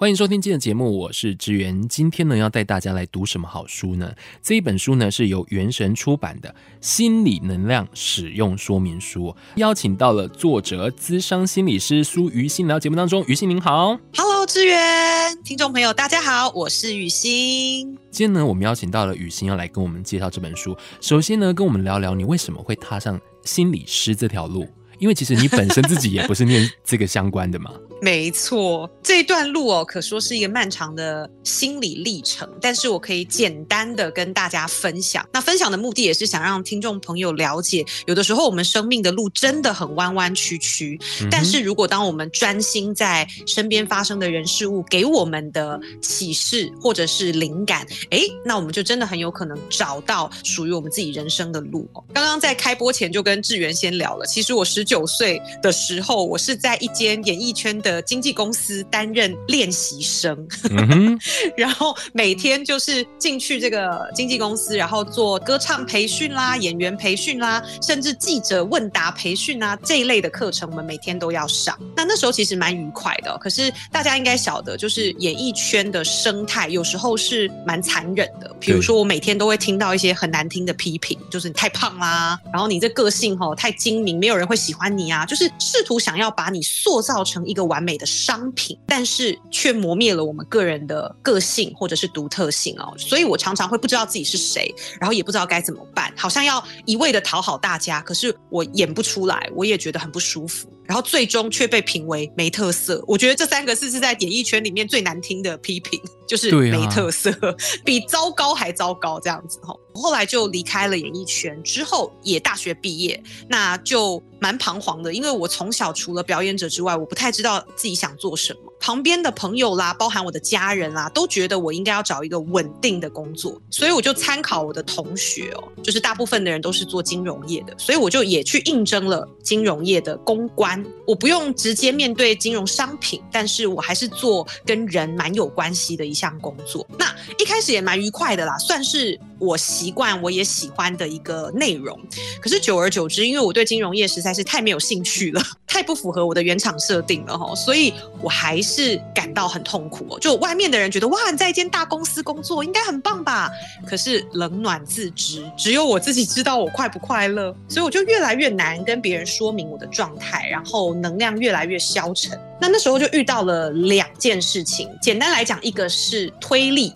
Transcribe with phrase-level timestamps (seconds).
[0.00, 1.86] 欢迎收听今天的节目，我是志源。
[1.86, 4.10] 今天呢，要带大家来读什么好书呢？
[4.42, 6.48] 这一本书呢，是由元神出版的
[6.80, 9.26] 《心理能量使用说明书》，
[9.56, 13.22] 邀请到了作者、资商心理师苏于心来到节目当中。
[13.26, 17.94] 于心您好，Hello，志源，听众朋友大家好，我是雨欣。
[18.10, 20.74] 今天呢，我们邀请到了雨欣要来跟我们介绍这本书。
[21.02, 24.66] 首先呢，跟我们聊聊你为什么会踏上心理师这条路。
[24.98, 27.70] 因为其实你本身自己也不是念这个相关的嘛。
[28.02, 32.46] 没错，这一段路哦，可说是一个漫长的心理历程。
[32.60, 35.26] 但是我可以简单的跟大家分享。
[35.32, 40.98] 那分享的目的也是想让听众朋友了解，有的时候我们生命的路真的很弯弯曲曲。
[41.22, 52.04] 嗯、但是如果当我们专心在身边发生的人事物给我们的启示或者是灵感，诶，那我们就真的很有可能找到属于我们自己人生的路哦。
[52.12, 54.84] 刚刚在开播前就跟志源先聊了，其实我十。
[54.90, 60.36] 九岁的时候，我是在一间演艺圈的经纪公司担任练习生，
[60.70, 61.18] 嗯、
[61.56, 71.78] 然后每天就是进去这个经纪公司，然后做歌唱培训啦、演员培训啦，甚至记者问答培训啊这一类的课程，我们每天都要上。
[71.96, 78.52] 那那时候其实蛮愉快的，可是大家应该晓得，就是演艺圈的生态有时候是蛮残忍的。
[78.58, 84.74] 比如说，我每天都会听到一些很难听的批评，就是你太胖啦，然后你这个性吼太精明，没有人会喜。
[84.80, 92.94] 欢你啊，就是试图想要把你塑造成一个完美的商品，但是却磨灭了我们个人的个性或者是独特性哦。
[92.98, 103.00] 所以我常常会不知道自己是谁，然后也不知道该怎么办，好像要一味的讨好大家，可是我演不出来，我也觉得很不舒服，然后最终却被评为没特色。
[103.06, 107.54] 我觉得这三个字是在演艺圈里面最难听的批评，就是没特色，啊、
[107.86, 109.72] 比糟糕还糟糕这样子哈。
[109.94, 118.60] 后来就离开了演艺圈，之后也大学毕业，那就蛮彷徨的，因为我从小除了表演者之外，我不太知道自己想做什么。
[118.80, 130.79] 旁边的朋友啦，包含我的家人啦，都觉得我应该要找一个稳定的工作，所以我就参考我的同学哦，就是大部分的人都是做金融业的，所以我就也去应征了金融业的公关。
[131.06, 136.86] 我不用直接面对金融商品，但是我还是做跟人蛮有关系的一项工作。
[136.98, 141.98] 那一开始也蛮愉快的啦，算是我习惯我也喜欢的一个内容。
[142.40, 147.92] 可是久而久之，因为我对金融业实在是太没有兴趣了， 太不符合我的原厂设定了哈，所以
[148.22, 149.00] 我还是。
[149.14, 153.50] 感到很痛苦哦，就外面的人觉得哇，你在一间大公司工作应该很棒吧？
[153.86, 162.38] 可是冷暖自知，只有我自己知道我快不快乐，所以我就越来越难跟别人说明我的状态，然后后能量越来越消沉。
[162.60, 166.92] 那那时候就遇到了两件事情，简单来讲，一个是推力，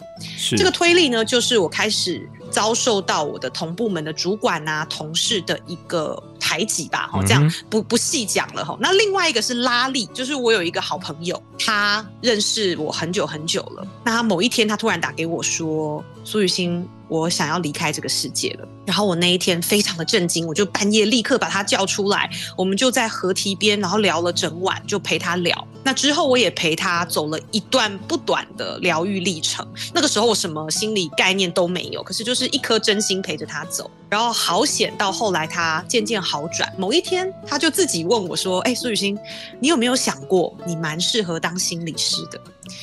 [0.56, 6.22] 这个推力呢，就是我开始遭受到我的同部门的主管啊、同事的一个。
[6.44, 8.77] 排挤吧，哈，这样不不细讲了哈。
[8.78, 13.87] 那另外一个是拉力，就是我有一个好朋友，他认识我很久很久了。
[14.05, 25.69] 那他某一天，他突然打给我说：“苏雨欣。”我想要离开这个世界了，然后我那一天非常的震惊，我就半夜立刻把他叫出来，我们就在河堤边，然后聊了整晚，就陪他聊。
[25.84, 29.65] 那之后我也陪他走了一段不短的疗愈历程。
[29.93, 33.88] 那个时候我什么心理概念都没有，可是就是一颗真心陪着他走。
[34.14, 36.72] 然后好险，到后来他渐渐好转。
[36.78, 39.19] 某一天，他就自己问我说：“哎，苏雨欣，
[39.58, 42.41] 你有没有想过，你蛮适合当心理师的？”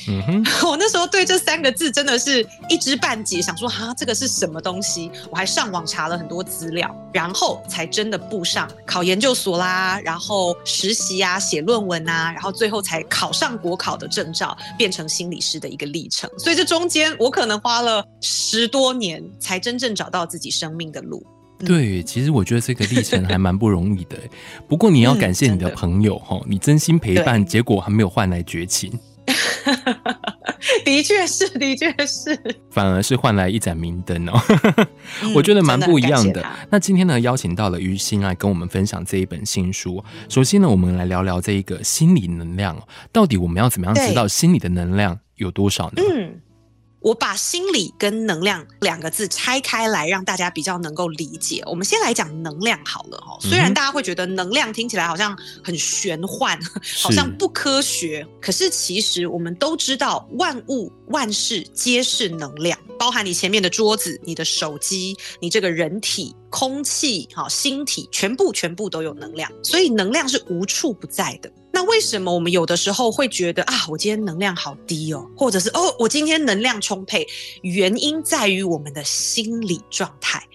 [0.08, 5.10] 嗯哼， 我那时候对这三个字真的是一知半解，想说哈，这个是什么东西？
[5.30, 16.28] 我还上网查了很多资料，然后才真的步上考研究所啦，然后实习啊，写论文啊，然后最后才考上国考的证照，变成心理师的一个历程。
[16.38, 21.24] 所以这中间我可能花了十多年，才真正找到自己生命的路。
[21.64, 24.16] 对，其实我觉得这个历程还蛮不容易的。
[24.68, 28.92] 不过你要感谢你的朋友哈，你真心陪伴，结果还没有换来绝情。
[30.84, 32.38] 的确是，的确是，
[32.70, 34.40] 反而是换来一盏明灯哦。
[35.34, 36.44] 我觉得蛮不一样的。
[36.70, 40.02] 那今天呢，邀请到了于心来跟我们分享这一本新书。
[40.28, 42.76] 首先呢，我们来聊聊这一个心理能量，
[43.10, 46.02] 到底我们要怎么样知道心理的能量有多少呢？
[47.02, 47.08] 嗯。
[47.12, 51.62] 我把心理跟能量两个字拆开来，让大家比较能够理解。
[51.66, 53.36] 我们先来讲能量好了哈。
[53.40, 56.58] 虽然大家会觉得能量听起来好像很玄幻，
[57.02, 71.50] 好像不科学，可是其实我们都知道，万物万事皆是能量，包含你前面的桌子、你的手机、你这个人体、空气、好，星体，全部全部都有能量，所以能量是无处不在的。
[71.72, 77.26] 那为什么我们有的时候会觉得啊，我今天能量好低哦，或者是哦，我今天能量充沛？
[77.62, 80.46] 原因在于我们的心理状态。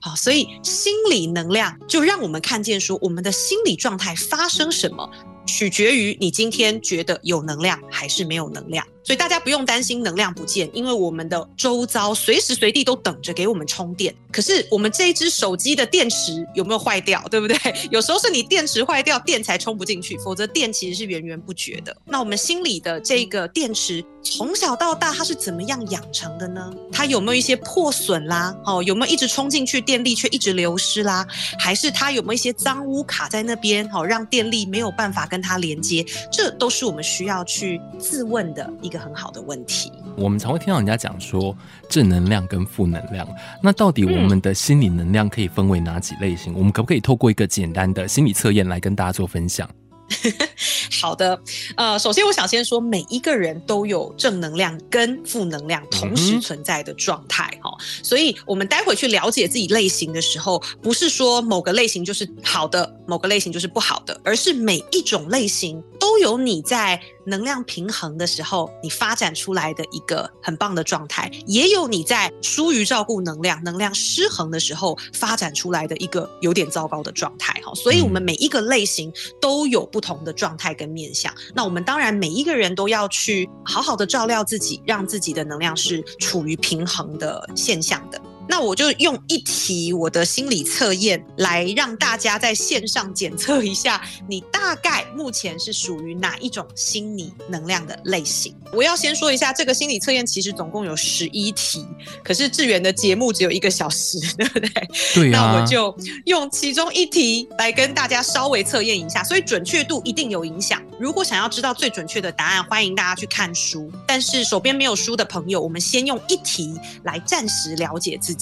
[0.00, 5.08] 好，所以心理能量就让我们看见说，我们的心理状态发生什么，
[5.46, 8.84] 取决于你今天觉得有能量还是没有能量。
[9.04, 14.14] 所以大家不用担心能量不见，因为我们的周遭随时随地都等着给我们充电。
[14.32, 17.56] 可是我们这一只手机的电池有没有坏掉，对不对？
[17.92, 21.94] 有时候是你电池坏掉，电才充不进去，否则电其实是源源不绝的。
[22.06, 26.72] 那我们心里的这个电池从小到大它是怎么样养成的呢？
[26.90, 28.56] 它有没有一些破损啦？
[28.64, 31.26] 哦，有没有一直充进去电力却一直流失啦？
[31.58, 36.04] 还是它有没有一些脏污卡在那边，好让电力没有办法跟它连接？
[36.32, 39.90] 这都是我们需要去自问的一一个很好的问题。
[40.16, 41.56] 我们常会听到人家讲说
[41.88, 43.26] 正能量跟负能量，
[43.60, 46.54] 那到底我们的心理能量可以分为哪几类型？
[46.54, 49.68] 我们可不可以透过一个简单的心理测验来跟大家做分享？
[51.00, 51.38] 好的，
[51.76, 57.70] 呃，首先我想先说，每一个人都有正能量跟负能量同时存在的状态哈，
[58.02, 81.32] 所以我们待会去了解自己类型的时候，不是说某个类型就是好的，某个类型就是不好的，而是每一种类型都有你在能量平衡的时候，你发展出来的一个很棒的状态，也有你在疏于照顾能量、能量失衡的时候发展出来的一个有点糟糕的状态哈，所以我们每一个类型都有不同的状态跟面相。
[81.54, 88.20] 那我们当然每一个人都要去好好的照料自己，让自己的能量是处于平衡的现象的。
[88.48, 98.54] 那我就用一题我的心理测验来让大家在线上检测一下，你大概目前是属于哪一种心理能量的类型。
[98.72, 101.84] 我要先说一下，这个心理测验其实总共有十一题，
[102.22, 104.68] 可是志远的节目只有一个小时，对不对？
[105.14, 105.52] 对啊。
[105.54, 110.82] 那我就用其中一题来跟大家稍微测验一下，所以准确度一定有影响。
[110.98, 113.90] 如果想要知道最准确的答案，欢迎大家去看书。
[114.06, 116.74] 但是手边没有书的朋友，我们先用一题
[117.04, 118.33] 来暂时了解自己。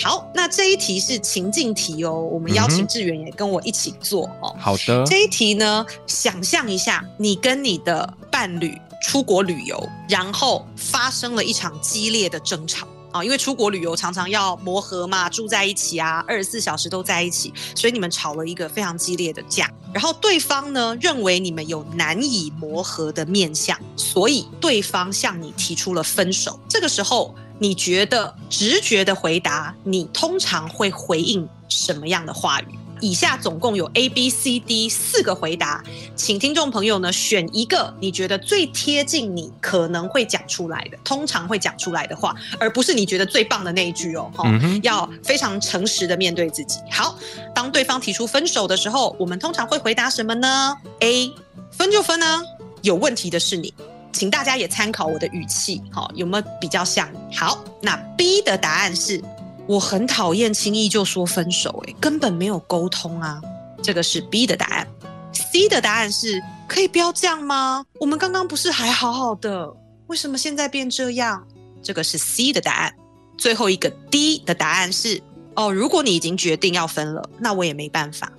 [0.00, 4.54] 好，那这一题是情境题哦，我们邀请志远也跟我一起做哦。
[4.58, 19.68] 好的，这一题呢，想象一下，你跟你的伴侣出国旅游，然后发生了一场激烈的争吵啊，因为出国旅游常常要磨合嘛，住在一起啊，二十四小时都在一起，所以你们吵了一个非常激烈的架。
[19.92, 26.56] 然后对方呢，认为你们有难以磨合的面相，所以对方向你提出了分手。
[26.68, 27.34] 这个时候。
[27.58, 32.66] 你觉得直觉的回答，你通常会回应什么样的话语？
[33.00, 35.84] 以下总共有 A、B、C、D 四个回答，
[36.16, 44.28] 请听众朋友呢选一个你觉得最贴近你可能会讲出来的，通常会讲出来的话，而不是你觉得最棒的那一句哦。
[44.44, 44.80] 嗯。
[44.82, 46.80] 要非常诚实的面对自己。
[46.90, 47.16] 好，
[47.54, 51.32] 当对方提出分手的时候，我们通常会回答什么呢？A，
[51.70, 52.42] 分就分呢，
[52.82, 53.72] 有问题的是你。
[54.18, 57.08] 请大家也参考我的语气，好，有没有比较像？
[57.32, 59.22] 好，那 B 的答案是，
[59.68, 63.40] 我很讨厌轻易就说分手，诶，根本没有沟通啊，
[63.80, 64.88] 这个是 B 的答案。
[65.32, 67.84] C 的答案是，可以不要这样吗？
[68.00, 69.72] 我们刚刚不是还好好的，
[70.08, 71.46] 为什么现在变这样？
[71.80, 72.92] 这个是 C 的答案。
[73.36, 75.22] 最后一个 D 的答案是，
[75.54, 78.32] 哦，如果你已经决定要分了，那我也没办法。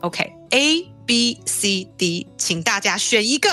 [0.00, 0.96] OK OK，A。
[1.06, 3.48] B、C、D，请大家选一个。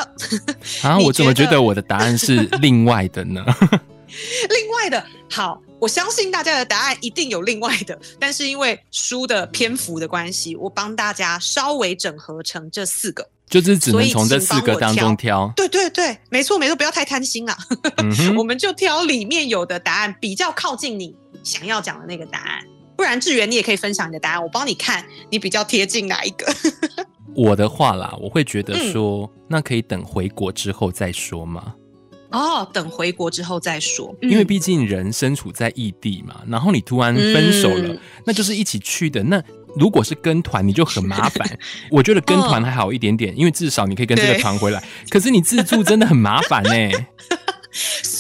[0.82, 3.46] 啊， 我怎么觉得我的答案是另外的呢？
[4.50, 15.54] 另外的，好，我相信大家的答案一定有另外的，但是因为书的篇幅的关系，我帮大家稍微整合成这四个，就是只能从这四个当中挑。
[15.56, 17.56] 对对对，没错没错，不要太贪心啊。
[17.98, 22.64] 嗯、哼 我们就挑里面有的答案比较靠近你想要讲的那个答案，
[23.04, 26.46] 不然志远你也可以分享你的答案，我帮你看你比较贴近哪一个。
[27.36, 31.76] 我的话啦，我会觉得说，嗯、那可以等回国之后再说嘛。
[32.32, 39.22] 哦，等回国之后再说，因为毕竟人身处在异地嘛，然后你突然分手了，嗯、那就是一起去的。
[39.24, 39.44] 那
[39.76, 41.60] 如果是跟团，你就很麻烦。
[41.92, 44.82] 我觉得跟团还好一点点，哦、因为至少你可以跟这个团回来。
[45.10, 47.08] 可是你自助真的很麻烦呢、欸。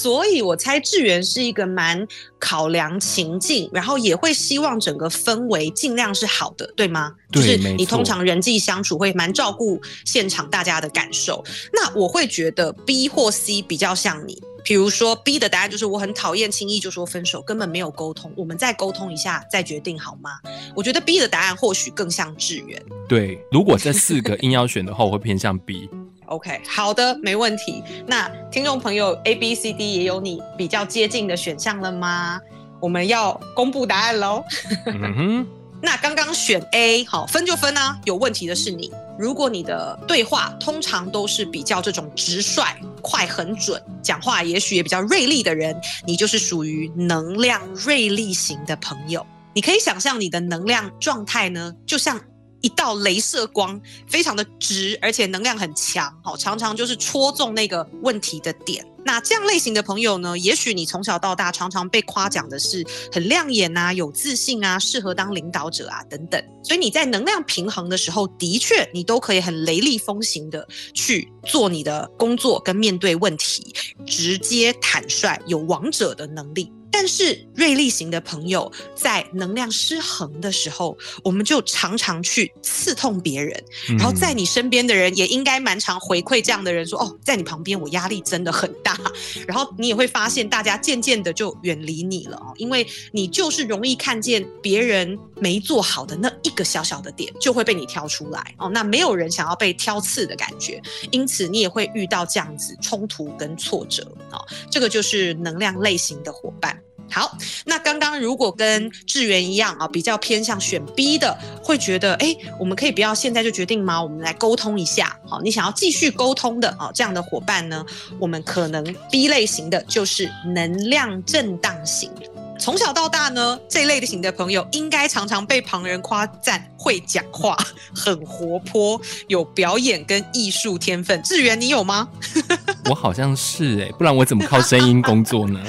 [0.03, 2.05] 所以，我猜志远是一个蛮
[2.37, 7.13] 考量情境，然后也会希望整个氛围尽量是好的，对吗？
[7.31, 11.41] 对，就是你通常人际相处会蛮照顾现场大家的感受。
[11.71, 20.31] 那我会觉得 B 或 C 比较像你，比如说 B 的答案就是我很讨厌轻易就说分手，根本没有沟通，我们再沟通一下再决定好吗？
[20.75, 22.83] 我觉得 B 的答案或许更像志远。
[23.07, 25.89] 对，如果这四个硬要选的话，我会偏向 B。
[26.27, 27.83] OK，好的，没问题。
[28.07, 32.39] 那听众朋友 A、B、C、D 也有你比较接近的选项了吗？
[32.79, 34.43] 我们要公布答案喽。
[34.85, 35.47] 嗯，
[35.81, 38.91] 那刚刚选 A，好，分就分啊，有问题的是你。
[39.19, 42.63] 如果你的对话通常都是比较这种直率、
[43.01, 49.25] 快、很准，讲话也许也比较锐利的人，你就是属于能量锐利型的朋友。
[49.53, 52.19] 你可以想象你的能量状态呢，就像
[52.63, 58.83] 一道镭射光，非常的直，而且能量很强，好，常常就是戳中那个问题的点。
[59.05, 66.41] 那这样类型的朋友呢，也许你从小到大常常被夸奖的是很亮眼啊，有自信啊，适合当领导者啊等等。
[66.63, 73.75] 所以你在能量平衡的时候，的确你都可以很雷厉风行的去做你的工作跟面对问题，
[74.07, 76.71] 直接坦率，有王者的能力。
[76.93, 83.63] 但是锐利型的朋友在能量失衡的时候，我们就常常去刺痛别人，
[83.97, 88.95] 然后在你身边的人也应该蛮常回馈这样的人说：“哦，在你旁边我压力真的很大。
[89.47, 98.69] ”然后你也会发现大家渐渐的就远离你了哦，因为你就是容易看见别人没做好的那一个小小的点，就会被你挑出来哦。
[98.69, 104.39] 那没有人想要被挑刺的感觉，因此你也会遇到这样子冲突跟挫折哦。
[104.69, 106.79] 这个就是能量类型的伙伴。
[107.13, 114.01] 好，那刚刚如果跟志源一样啊，比较偏向选 B 的，会觉得哎，我们可以不要现在就决定吗？
[114.01, 115.15] 我们来沟通一下。
[115.27, 117.85] 好，你想要继续沟通的啊，这样的伙伴呢，
[118.19, 122.11] 我们可能 B 类型的就是能量震荡型。
[122.59, 127.57] 从小到大呢，这类型的朋友应该常常被旁人夸赞会讲话，
[127.93, 131.21] 很活泼，有表演跟艺术天分。
[131.23, 132.07] 志源，你有吗？
[132.89, 135.59] 我好像是哎，不然我怎么靠声音工作呢？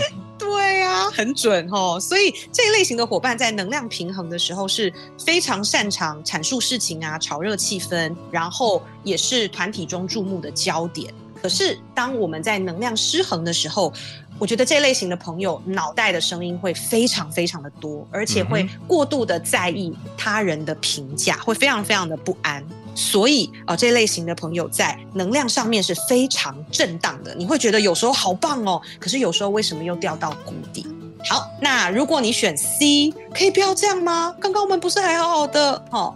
[1.14, 4.92] 很准哦，所以这一类型的伙伴在能量平衡的时候是
[5.24, 11.14] 非常擅长阐述事情啊，炒热气氛，然后也是团体中注目的焦点。
[11.40, 13.92] 可是当我们在能量失衡的时候，
[14.38, 22.64] 我觉得这类型的朋友脑袋的声音会非常非常的多，而且会过度的在意他人的评价，会非常非常的不安。
[22.96, 30.86] 所以啊、这类型的朋友在能量上面是非常震荡的，你会觉得有时候好棒哦，可是有时候为什么又掉到谷底？
[31.26, 34.34] 好，那如果你选 C，可以不要这样吗？
[34.40, 35.82] 刚刚我们不是还好好的？
[35.90, 36.14] 哦，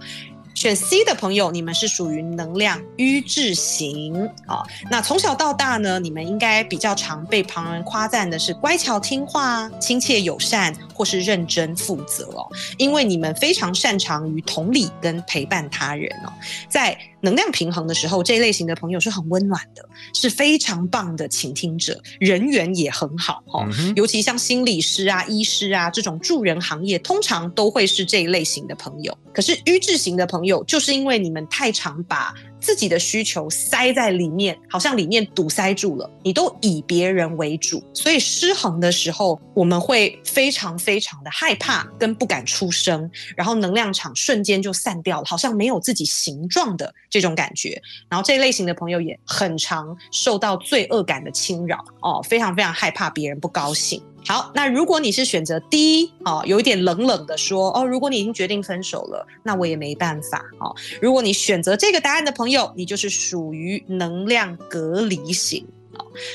[0.55, 4.67] 选 C 的朋友，你们是属于能量瘀滞型啊、哦。
[4.91, 12.47] 那从小到大呢，你们应该比较常被旁人夸赞的是乖巧听话、亲切友善，或是认真负责哦。
[12.77, 16.33] 因为你们非常擅长于同理跟陪伴他人哦，
[16.69, 16.99] 在。
[17.21, 23.69] 能量平衡的时候，这一类型的朋友是很温暖的，是非常棒的倾听者，人缘也很好哈、哦。
[23.97, 29.19] 尤其像心理师啊、医师啊这种助人行业，通常都会是这一类型的朋友。
[29.33, 47.81] 可是瘀滞型的朋友，就是因为你们太常把自己的需求塞在里面，好像里面堵塞住了，你都以别人为主，所以失衡的时候，我们会非常非常的害怕跟不敢出声，然后能量场瞬间就散掉了，好像没有自己形状的这种感觉。
[48.09, 54.03] 然后这类型的朋友也很常受到罪恶感的侵扰哦，非常非常害怕别人不高兴。
[54.27, 60.75] 好，那如果你是选择 D 哦，有一点冷冷的说哦，如果你已经决定分手了，那我也没办法哦。
[61.01, 65.67] 如果你选择这个答案的朋友，你就是属于能量隔离型。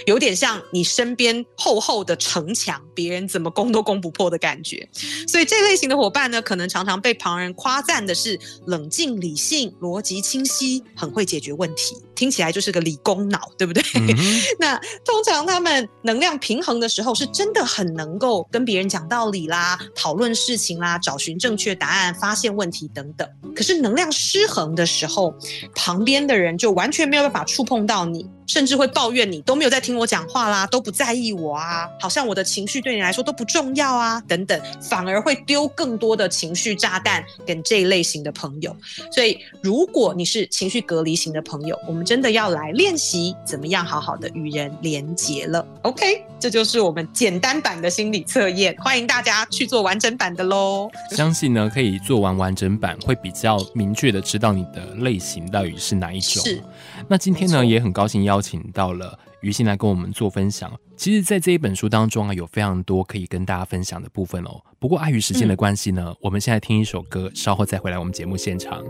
[0.05, 4.87] 有点像你身边厚厚的城墙，别人怎么攻都攻不破的感觉。
[5.27, 13.83] 所以这类型的伙伴呢，可能常常被旁人夸赞的是冷静、理性、逻辑清晰，很会解决问题，听起来就是个理工脑，对不对？
[13.95, 14.07] 嗯、
[14.59, 23.27] 那通常他们能量平衡的时候，是真的很能够跟别人讲道理啦，讨论事情啦，找寻正确答案，发现问题等等。
[23.55, 25.33] 可是能量失衡的时候，
[25.75, 28.29] 旁边的人就完全没有办法触碰到你。
[28.45, 38.75] 甚至会抱怨你都没有在听我讲话啦，都不在意我啊，好像我的情绪对你来说都不重要啊，等等，反而会丢更多的情绪炸弹给这一类型的朋友。
[39.13, 45.65] 所以，如果你是情绪隔离型的朋友，我们真的要来练习怎么样好好的与人连结了。
[45.83, 50.89] OK，这就是我们简单版的心理测验，欢迎大家去做完整版的喽。
[51.11, 56.43] 相信呢，可以做完完整版，会比较明确的知道你的类型到底是哪一种。
[56.43, 56.61] 是。
[57.07, 60.71] 那今天呢，也很高兴邀请到了于心来跟我们做分享。
[60.95, 64.61] 其实，在这一本书当中啊，有非常多可以跟大家分享的部分哦。
[64.79, 68.83] 不过，碍于时间的关系呢，嗯、我们现在听一首歌，稍后再回来我们节目现场。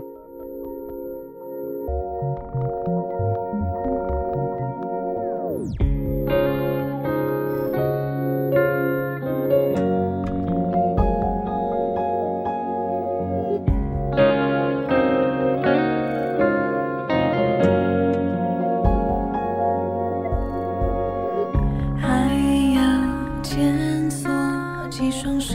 [25.24, 25.53] 伤心。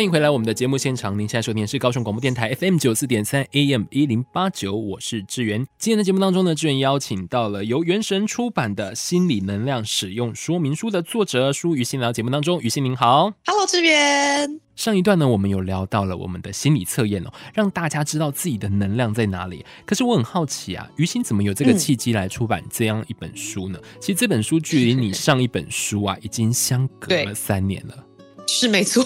[0.00, 1.12] 欢迎回来，我们的节目现场。
[1.18, 5.66] 您现在收听的是高雄广播电台 FM 九四点三 AM 一零八九，我是志源。
[5.78, 12.58] 今天的节目当中呢，志源邀请到了由原神出版的《心理能量使用说明书》的作者舒于心聊节目当中。
[12.62, 14.58] 于心您好，Hello，志源。
[14.74, 19.62] 上一段呢，我们有聊到了我们的心理测验哦，让大家知道自己的能量在哪里。
[19.84, 23.78] 可是我很好奇啊，于心怎么有这个契机来出版这样一本书呢？
[23.78, 28.06] 嗯、其实这本书距离 你上一本书啊，已经相隔了三年了。
[28.52, 29.04] 是没错，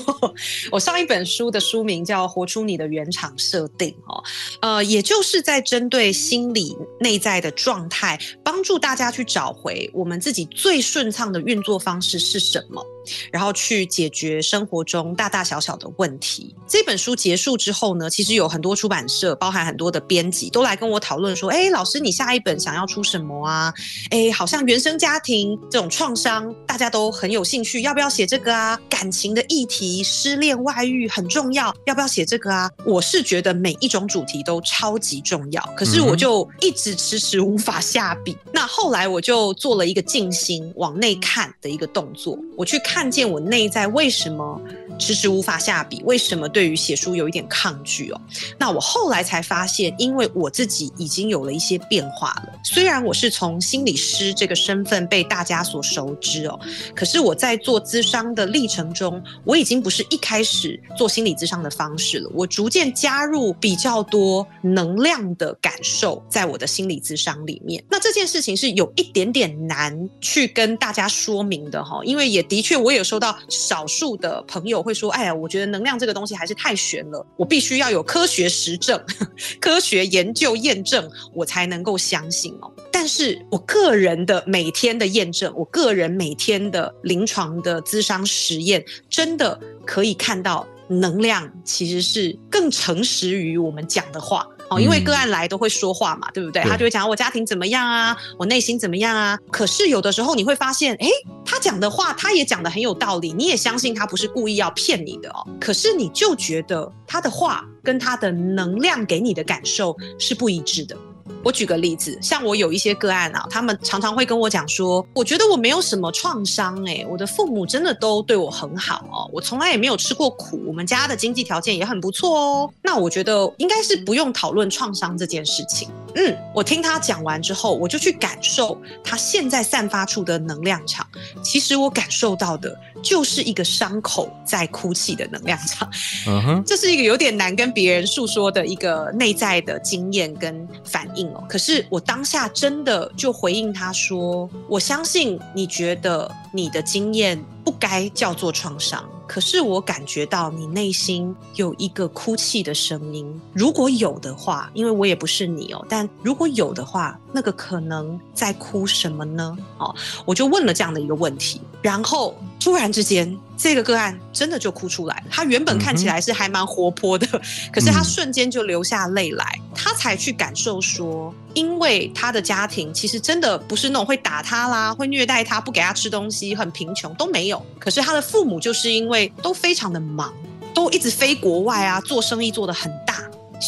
[0.73, 4.25] 我上一本书的书名叫《活出你的原厂设定》哦，
[4.61, 12.85] 呃，也就是在针对心理内在的状态，帮助大家去找回我们自己最顺畅的运作方式是什么。
[13.31, 16.55] 然后去解决生活中大大小小的问题。
[16.67, 23.73] 这本书结束之后呢，其实有很多出版社，包含很多的编辑，都来跟我讨论说：“哎，老师，你下一本想要出什么啊？
[24.11, 28.81] 哎，好像原生家庭这种创伤，大家都很有兴趣，要不要写这个啊？
[28.89, 38.37] 感情的议题，失恋、外遇很重要，要不要写这个啊？”我是觉得每一种主题都超级重要，可是我就一直迟迟无法下笔。
[38.53, 42.94] 那后来我就做了一个静心往内看的一个动作，我去看。
[42.95, 44.61] 看见我内在为什么
[44.99, 46.03] 迟迟无法下笔？
[46.05, 48.21] 为什么对于写书有一点抗拒哦？
[48.59, 52.53] 那我后来才发现，因为我自己已经有了一些变化了。
[52.63, 56.61] 虽然我是从心理师这个身份被大家所熟知哦，
[56.95, 62.31] 可是我在做咨商的历程中，我已经不是一开始做心理咨商的方式了。
[62.33, 67.83] 我逐渐加入比较多能量的感受在我的心理咨商里面。
[67.91, 72.75] 那这件事情是有一点点难去跟大家说明的哈，因为也的确。
[72.85, 79.03] 我有收到少数的朋友会说：“哎呀，我觉得能量这个东西还是太玄了，我必须要有科学实证、
[79.61, 94.47] 科学研究验证，我才能够相信哦。”但是我个人的每天的验证，我个人每天的临床的咨商实验，真的可以看到能量其实是更诚实于我们讲的话。
[94.75, 96.63] 哦，因为个案来都会说话嘛，对不对？
[96.63, 99.39] 他就会讲我家庭怎么样啊，我内心怎么样啊。
[99.51, 101.09] 可是有的时候你会发现，哎，
[101.45, 105.47] 他讲的话他也讲的很有道理，你也相信他不是故意要骗你的哦。
[105.61, 110.97] 可是你就觉得他的话跟他的能量给你的感受是不一致的。
[111.45, 122.71] 我举个例子，像我有一些个案啊，他们常常会跟我讲说，我觉得我没有什么创伤，诶，我的父母真的都对我很好哦，我从来也没有吃过苦，我们家的经济条件也很不错哦。
[122.83, 125.91] 那我觉得应该是不用讨论创伤这件事情。
[126.17, 131.07] 嗯，我听他讲完之后，我就去感受他现在散发出的能量场。
[131.43, 135.91] 其实我感受到的就是一个伤口在哭泣的能量场。
[136.27, 141.45] 嗯哼， 这是一个有点难跟别人诉说的一个内在的经验跟反应哦。
[141.49, 159.59] 可是我当下真的就回应他说：“我相信你觉得你的经验不该叫做创伤。”可是我感觉到你内心有一个哭泣的声音，如果有的话，因为我也不是你哦，但如果有的话，那个可能在哭什么呢？
[159.79, 159.93] 哦，
[160.25, 162.33] 我就问了这样的一个问题，然后
[162.65, 165.23] 突然之间，这个个案真的就哭出来。
[165.31, 167.27] 他原本看起来是还蛮活泼的，
[167.71, 177.63] 可是他瞬间就流下泪来，他才去感受说，因为他的家庭其实真的不是那种会打他啦，会虐待他，不给他吃东西，很贫穷都没有。
[177.79, 180.33] 可是他的父母就是因为都非常的忙，
[180.73, 183.23] 都一直飞国外啊，做生意做得很大。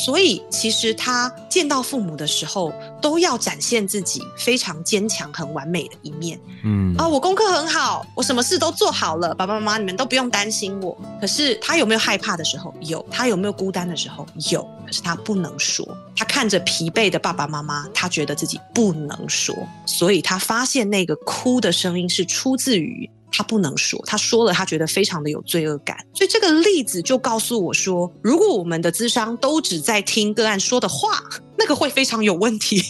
[0.05, 6.39] 所以，其实他见到父母的时候，都要展现自己非常坚强、很完美的一面。
[6.63, 10.97] 嗯啊，我功课很好，我什么事都做好了，爸爸妈妈你们都不用担心我。
[11.19, 12.75] 可是他有没有害怕的时候？
[12.81, 13.05] 有。
[13.11, 14.27] 他有没有孤单的时候？
[14.51, 14.63] 有。
[14.85, 15.87] 可是他不能说。
[16.15, 19.55] 他看着疲惫的爸爸妈妈，他觉得自己不能说，
[19.87, 23.09] 所以他发现那个哭的声音是出自于。
[23.31, 25.97] 他不能说，他说了，他觉得非常的有罪恶感。
[26.15, 31.23] 所以这个例子就告诉我说，如果我们的智商都只在听个案说的话，
[31.59, 32.83] 那个会非常有问题，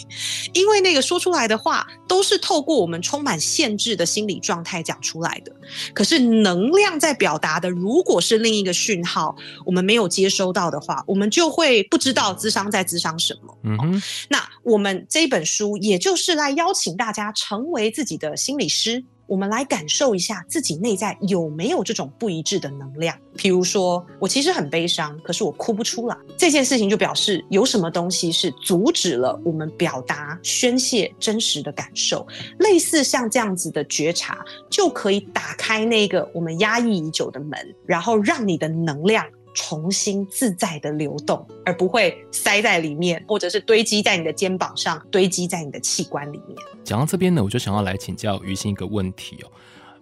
[0.53, 5.51] 因为那个说出来的话都是透过我们充满限制的心理状态讲出来的。
[5.93, 13.57] 可是能量在表达的，如果是另一个讯号，我们没有接收到的话，我们就会不知道智商在智商什么。
[13.63, 19.03] 嗯哼，那我们这本书也就是来邀请大家成为自己的心理师。
[19.27, 23.15] 我们来感受一下自己内在有没有这种不一致的能量。
[23.35, 26.17] 比如说，我其实很悲伤，可是我哭不出来。
[26.37, 32.25] 这件事情就表示有什么东西是阻止了我们表达、宣泄真实的感受。
[32.59, 39.25] 类似像这样子的觉察，就可以打开那个我们压抑已久的门，然后让你的能量。
[39.59, 46.55] 重新自在的流动，而不会塞在里面，或者是堆积在你的肩膀上，堆积在你的器官里面。
[46.83, 49.49] 讲到这边呢，我就想要来请教于心一个问题哦，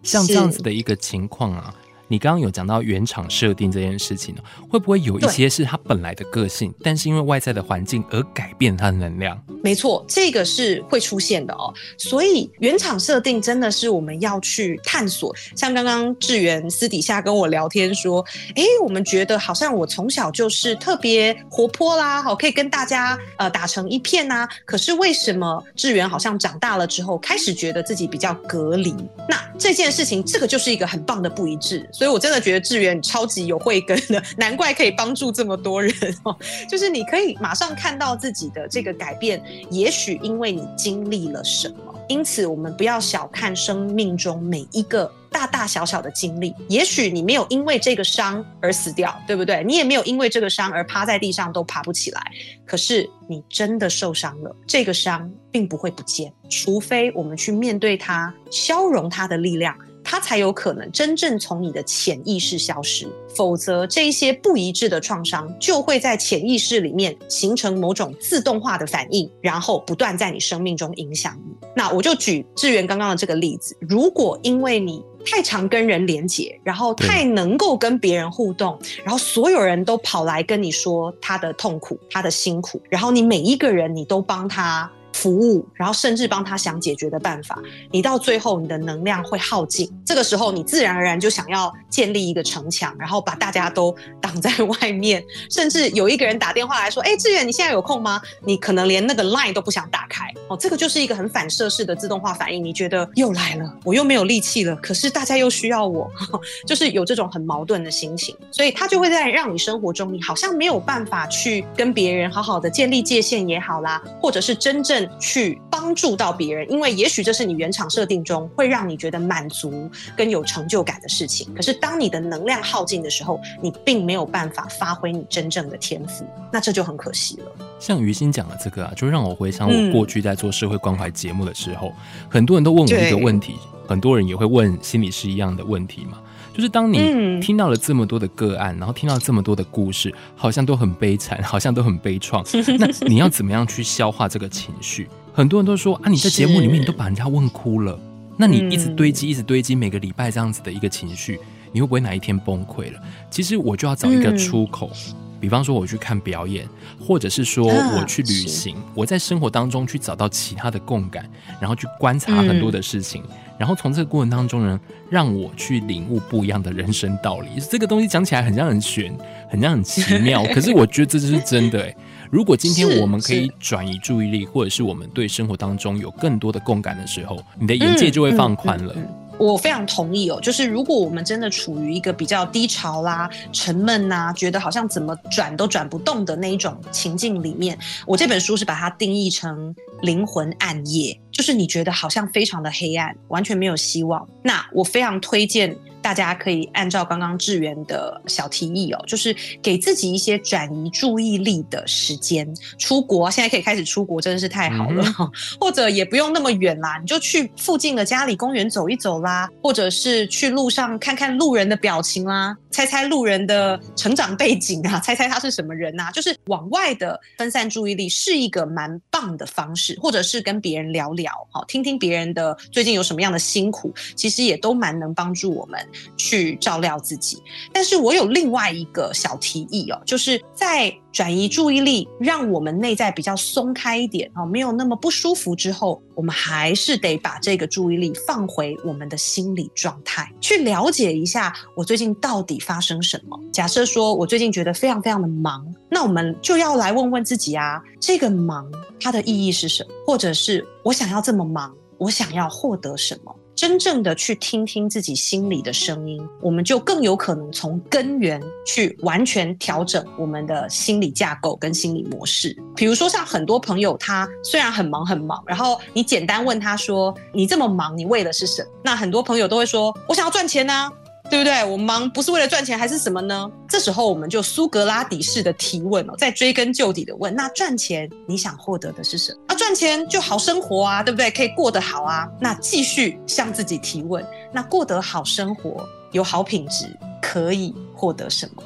[0.04, 1.74] 像这样子的一个情况啊。
[2.08, 9.42] 你刚刚有讲到原厂设定这件事情呢，会不会有一些是他本来的个性，但是因为外在的环境而改变他的能量？
[9.64, 11.74] 没错，这个是会出现的哦。
[11.98, 15.36] 所以原厂设定真的是我们要去探索。
[15.56, 18.24] 像刚刚志远私底下跟我聊天说，
[18.56, 24.48] 哎，我们觉得好像我从小就是特别活泼啦，好，可以跟大家呃打成一片呐。
[24.66, 28.94] 可是为什么志远好像长大了之后开始觉得自己比较隔离？
[29.28, 31.88] 那这件事情，这个就是一个很棒的不一致。
[31.96, 36.38] 所以，我真的觉得志远超级有慧根的，难怪可以帮助这么多人哦。
[36.70, 41.78] 就是你可以马上看到自己的这个改变，也许因为你经历了什么。
[42.10, 46.54] 因此，我们不要小看生命中每一个大大小小的经历。
[46.68, 49.64] 也许你没有因为这个伤而死掉，对不对？
[49.64, 52.22] 你也没有因为这个伤而趴在地上都爬不起来。
[52.66, 59.74] 可是，你真的受伤了，这个伤并不会不见，除非我们去面对它，消融它的力量。
[60.08, 71.68] 它才有可能真正从你的潜意识消失，否则这一些不一致的创伤就会在潜意识里面形成某种自动化的反应，然后不断在你生命中影响你。
[71.76, 84.90] 那我就举志远刚刚的这个例子，如果因为你太常跟人连接，然后太能够跟别人互动，然后所有人都跑来跟你说他的痛苦、他的辛苦，然后你每一个人你都帮他。
[85.16, 87.58] 服务，然后甚至帮他想解决的办法，
[87.90, 89.90] 你到最后你的能量会耗尽。
[90.06, 95.24] 这个时候，你自然而然就想要建立一个城墙，然后把大家都挡在外面。
[95.50, 100.26] 甚至有一个人打电话来说：“哎，志远，你现在有空吗？”你可能连那个 line 都不想打开。
[100.50, 102.62] 哦，这个就是一个很反射式的自动化反应。
[102.62, 106.12] 你觉得又来了，我又没有力气了，可是大家又需要我，
[106.68, 108.36] 就是有这种很矛盾的心情。
[108.52, 115.05] 所以他就会在让你生活中，你好像没有办法去跟别人好好的建立界限也好啦，或者是真正。
[115.08, 121.54] 正去帮助到别人，因为也许这是你原厂设定中会让你觉得满足跟有成就感的事情。
[121.54, 127.52] 可是当你的能量耗尽的时候，你并没有办法发挥你真正的天赋，那这就很可惜了。
[127.80, 131.96] 像于心讲的这个啊，就让我回想我过去在做社会关怀节目的时候，嗯、
[132.30, 133.56] 很多人都问我一个问题，
[133.88, 136.20] 很多人也会问心理师一样的问题嘛。
[136.56, 142.42] 就是当你听到了这么多的个案，嗯、然后听到这么多的故事，好像都很悲惨， 好像都很悲怆。
[142.80, 145.10] 那你要怎么样去消化这个情绪？
[145.34, 148.00] 很多人都说啊，你在节目里面你都把人家问哭了，
[148.38, 151.38] 那你一直堆积，一直堆积，每个礼拜这样子的一个情绪，
[151.74, 153.00] 你会不会哪一天崩溃了？
[153.30, 154.90] 其实我就要找一个出口。
[154.94, 156.68] 嗯比方说我去看表演，
[157.00, 167.50] 或者是说我去旅行，啊、我在生活当中去找到其他的共感，然后去观察很多的事情，嗯、然后从这个过程当中呢，让我去领悟不一样的人生道理。
[167.70, 169.16] 这个东西讲起来很像很玄，
[169.50, 171.82] 很像很奇妙， 可是我觉得这就是真的。
[171.82, 171.96] 哎，
[172.30, 178.94] 如果今天我们可以转移注意力，或者是我们对生活当中有更多的共感的时候，你的眼界就会放宽了。
[178.96, 194.26] 嗯嗯嗯我非常同意哦，就是如果我们真的处于一个比较低潮啦、沉闷呐，觉得好像怎么转都转不动的那一种情境里面，我这本书是把它定义成灵魂暗夜，就是你觉得好像非常的黑暗，完全没有希望。
[194.42, 195.76] 那我非常推荐。
[196.06, 202.48] 大家可以按照刚刚志源的小提议哦，就是给自己一些转移注意力的时间。
[202.78, 205.04] 出国，现在可以开始出国，真的是太好了。
[205.18, 225.84] 嗯、 或者也不用那么远啦，你就去附近的家里公园走一走啦，或者是去路上看看路人的表情啦，猜猜路人的成长背景啊， 猜猜他是什么人啊，就是往外的分散注意力是一个蛮棒的方式，或者是跟别人聊聊，好，听听别人的最近有什么样的辛苦，其实也都蛮能帮助我们。
[226.18, 227.42] 去照料自己，
[227.74, 243.40] 但是我有另外一个小提议哦，就是在转移注意力，让我们内在比较松开一点哦，没有那么不舒服之后，我们还是得把这个注意力放回我们的心理状态，去了解一下我最近到底发生什么。
[243.52, 249.90] 假设说我最近觉得非常非常的忙，那我们就要来问问自己啊，这个忙它的意义是什么？
[250.06, 253.34] 或者是我想要这么忙，我想要获得什么？
[253.56, 262.56] 真正的去听听自己心里的声音，我们就更有可能从根源去完全调整我们的心理架构跟心理模式。
[262.76, 270.92] 比如说，像很多朋友，他虽然很忙很忙，然后你简单问他说：“你这么忙，你为的是什么？”那很多朋友都会说：“我想要赚钱啊。”
[271.28, 271.66] 对不对？
[271.66, 273.50] 我忙不是为了赚钱，还是什么呢？
[273.68, 279.40] 这时候我们就苏格拉底式的提问哦，再追根究底的问：那赚钱你想获得的是什么？
[279.56, 281.32] 赚钱就好生活啊，对不对？
[281.32, 282.30] 可以过得好啊。
[282.40, 286.86] 那继续向自己提问：那过得好生活，有好品质，
[287.22, 288.64] 可以获得什么？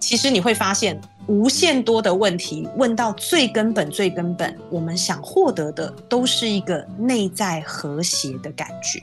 [0.00, 9.00] 其实你会发现，无限多的问题问到最根本、最根本，我们想获得的都是一个内在和谐的感觉。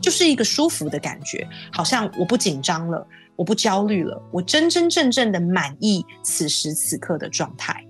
[0.00, 7.82] 就是一个舒服的感觉，好像我不紧张了，我不焦虑了，我真真正正的满意此时此刻的状态。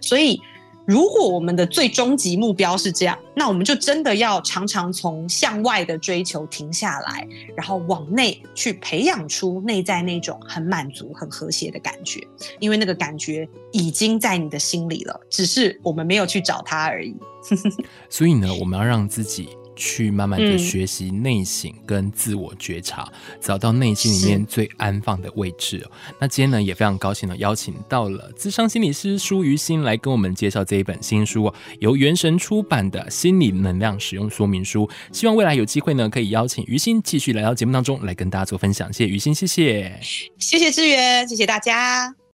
[0.00, 0.40] 所以，
[0.86, 12.26] 如果我们的最终极目标是这样，那我们就真的要常常从向外的追求停下来，然后往内去培养出内在那种很满足、很和谐的感觉，
[12.58, 17.14] 因为那个感觉已经在你的心里了，只是我们没有去找它而已。
[18.10, 19.50] 所以呢，我们要让自己。
[19.74, 25.86] 去慢慢的学习内省跟自我觉察，嗯、找到内心里面最安放的位置。
[26.20, 34.86] 那今天呢，也非常高兴的邀请到了资商心理师舒于心来跟我们介绍这一本新书，由原神出版的《心理能量使用说明书》。
[35.12, 38.92] 希望未来有机会呢，可以邀请于心继续来到节目当中来跟大家做分享。
[38.92, 39.98] 谢谢于心，谢谢，
[40.38, 42.21] 谢谢志源，谢谢大家。